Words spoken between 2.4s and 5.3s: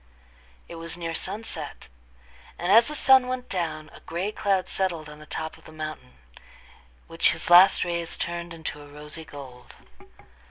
and as the sun went down, a gray cloud settled on the